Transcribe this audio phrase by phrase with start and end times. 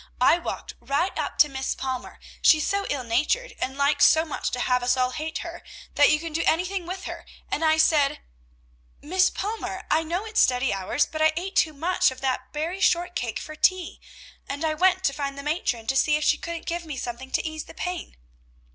[0.19, 4.49] "I walked right up to Miss Palmer, she's so ill natured, and likes so much
[4.49, 5.61] to have us all hate her,
[5.93, 8.19] that you can do anything with her, and I said,
[9.03, 9.83] "'Miss Palmer!
[9.91, 13.55] I know it's study hours, but I ate too much of that berry shortcake for
[13.55, 14.01] tea,
[14.49, 17.29] and I went to find the matron, to see if she couldn't give me something
[17.33, 18.17] to ease the pain.'